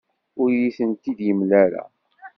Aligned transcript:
Ur 0.41 0.49
iyi-tent-id-yemla 0.51 1.55
ara. 1.65 1.83